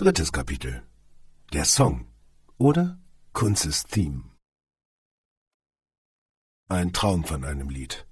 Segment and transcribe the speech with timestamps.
[0.00, 0.82] Drittes Kapitel.
[1.52, 2.06] Der Song
[2.56, 2.98] oder
[3.34, 4.22] Kunzes Theme.
[6.70, 8.06] Ein Traum von einem Lied.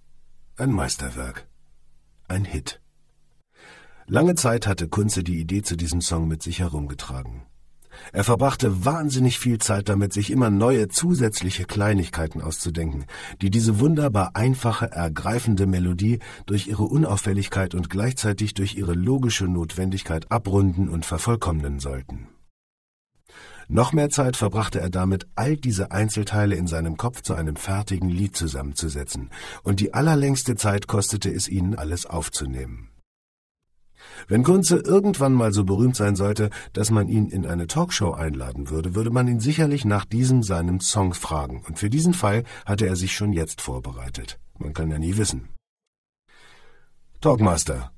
[0.58, 1.48] Ein Meisterwerk.
[2.28, 2.82] Ein Hit.
[4.06, 7.46] Lange Zeit hatte Kunze die Idee zu diesem Song mit sich herumgetragen.
[8.12, 13.04] Er verbrachte wahnsinnig viel Zeit damit, sich immer neue zusätzliche Kleinigkeiten auszudenken,
[13.42, 20.30] die diese wunderbar einfache, ergreifende Melodie durch ihre Unauffälligkeit und gleichzeitig durch ihre logische Notwendigkeit
[20.30, 22.28] abrunden und vervollkommnen sollten.
[23.70, 28.08] Noch mehr Zeit verbrachte er damit, all diese Einzelteile in seinem Kopf zu einem fertigen
[28.08, 29.28] Lied zusammenzusetzen,
[29.62, 32.88] und die allerlängste Zeit kostete es ihn, alles aufzunehmen.
[34.26, 38.70] Wenn Kunze irgendwann mal so berühmt sein sollte, dass man ihn in eine Talkshow einladen
[38.70, 42.86] würde, würde man ihn sicherlich nach diesem seinem Song fragen, und für diesen Fall hatte
[42.86, 44.38] er sich schon jetzt vorbereitet.
[44.58, 45.48] Man kann ja nie wissen.
[47.20, 47.92] Talkmaster.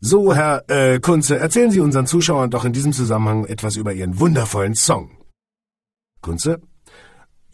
[0.00, 4.20] So, Herr äh, Kunze, erzählen Sie unseren Zuschauern doch in diesem Zusammenhang etwas über Ihren
[4.20, 5.10] wundervollen Song.
[6.22, 6.60] Kunze.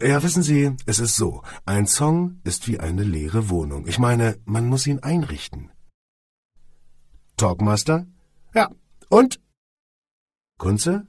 [0.01, 3.87] Ja, wissen Sie, es ist so, ein Song ist wie eine leere Wohnung.
[3.87, 5.71] Ich meine, man muss ihn einrichten.
[7.37, 8.05] Talkmaster?
[8.53, 8.69] Ja.
[9.09, 9.39] Und?
[10.57, 11.07] Kunze?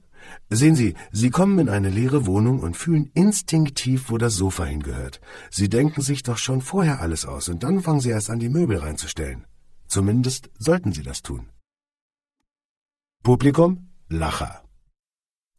[0.49, 5.21] Sehen Sie, Sie kommen in eine leere Wohnung und fühlen instinktiv, wo das Sofa hingehört.
[5.49, 8.49] Sie denken sich doch schon vorher alles aus und dann fangen Sie erst an, die
[8.49, 9.45] Möbel reinzustellen.
[9.87, 11.49] Zumindest sollten Sie das tun.
[13.23, 13.89] Publikum?
[14.09, 14.63] Lacher.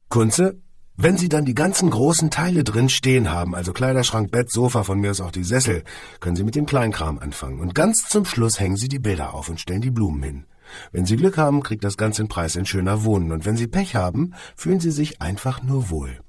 [0.08, 0.60] Kunze?
[1.00, 4.98] Wenn Sie dann die ganzen großen Teile drin stehen haben, also Kleiderschrank, Bett, Sofa, von
[4.98, 5.84] mir aus auch die Sessel,
[6.18, 7.60] können Sie mit dem Kleinkram anfangen.
[7.60, 10.46] Und ganz zum Schluss hängen Sie die Bilder auf und stellen die Blumen hin.
[10.92, 13.66] Wenn Sie Glück haben, kriegt das Ganze den Preis in schöner Wohnen, und wenn Sie
[13.66, 16.20] Pech haben, fühlen Sie sich einfach nur wohl.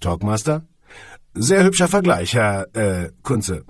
[0.00, 0.66] Talkmaster?
[1.34, 3.64] Sehr hübscher Vergleich, Herr, äh, Kunze.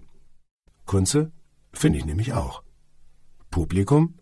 [0.86, 1.32] Kunze?
[1.72, 2.62] Finde ich nämlich auch.
[3.50, 4.18] Publikum?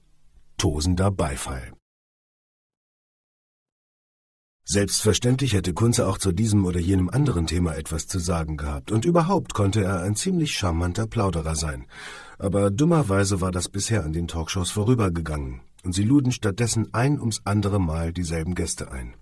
[0.56, 1.77] Tosender Beifall.
[4.70, 9.06] Selbstverständlich hätte Kunze auch zu diesem oder jenem anderen Thema etwas zu sagen gehabt, und
[9.06, 11.86] überhaupt konnte er ein ziemlich charmanter Plauderer sein.
[12.39, 17.40] Aber dummerweise war das bisher an den Talkshows vorübergegangen, und sie luden stattdessen ein ums
[17.46, 19.14] andere Mal dieselben Gäste ein.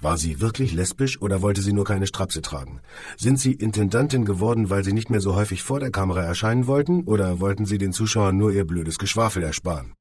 [0.00, 2.80] War sie wirklich lesbisch oder wollte sie nur keine Strapse tragen?
[3.16, 7.04] Sind sie Intendantin geworden, weil sie nicht mehr so häufig vor der Kamera erscheinen wollten,
[7.04, 9.94] oder wollten sie den Zuschauern nur ihr blödes Geschwafel ersparen?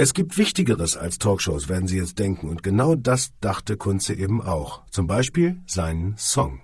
[0.00, 4.40] Es gibt Wichtigeres als Talkshows, werden Sie jetzt denken, und genau das dachte Kunze eben
[4.40, 4.86] auch.
[4.92, 6.60] Zum Beispiel seinen Song.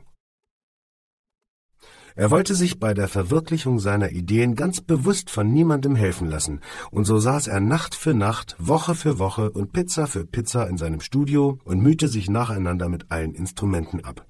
[2.15, 6.61] Er wollte sich bei der Verwirklichung seiner Ideen ganz bewusst von niemandem helfen lassen,
[6.93, 10.79] und so saß er Nacht für Nacht, Woche für Woche und Pizza für Pizza in
[10.79, 14.29] seinem Studio und mühte sich nacheinander mit allen Instrumenten ab.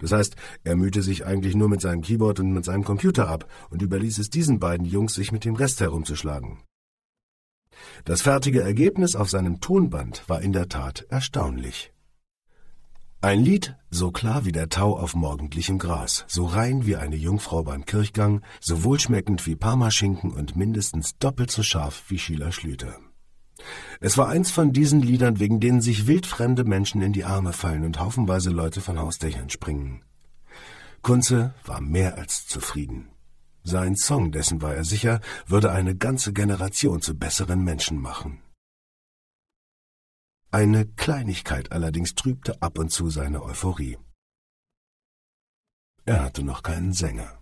[0.00, 0.34] Das heißt,
[0.64, 4.18] er mühte sich eigentlich nur mit seinem Keyboard und mit seinem Computer ab und überließ
[4.18, 6.58] es diesen beiden Jungs, sich mit dem Rest herumzuschlagen.
[8.04, 11.92] Das fertige Ergebnis auf seinem Tonband war in der Tat erstaunlich.
[13.22, 17.62] Ein Lied, so klar wie der Tau auf morgendlichem Gras, so rein wie eine Jungfrau
[17.62, 22.98] beim Kirchgang, so wohlschmeckend wie Parmaschinken und mindestens doppelt so scharf wie Schieler Schlüter.
[24.00, 27.84] Es war eins von diesen Liedern, wegen denen sich wildfremde Menschen in die Arme fallen
[27.84, 30.02] und haufenweise Leute von Hausdächern springen.
[31.02, 33.10] Kunze war mehr als zufrieden.
[33.62, 38.42] Sein Song, dessen war er sicher, würde eine ganze Generation zu besseren Menschen machen.
[40.50, 43.98] Eine Kleinigkeit allerdings trübte ab und zu seine Euphorie.
[46.04, 47.39] Er hatte noch keinen Sänger.